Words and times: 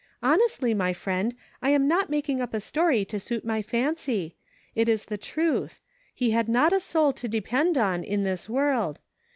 Honestly, 0.23 0.73
my 0.73 0.93
friend, 0.93 1.35
I 1.61 1.69
am 1.69 1.87
not 1.87 2.09
making 2.09 2.41
up 2.41 2.55
a 2.55 2.59
story 2.59 3.05
to 3.05 3.19
suit 3.19 3.45
my 3.45 3.61
fancy; 3.61 4.35
it 4.73 4.89
is 4.89 5.05
the 5.05 5.15
truth; 5.19 5.79
he 6.11 6.31
had 6.31 6.49
not 6.49 6.73
a 6.73 6.79
soul 6.79 7.13
to 7.13 7.27
depend 7.27 7.77
on 7.77 8.03
in 8.03 8.23
this 8.23 8.49
world. 8.49 8.99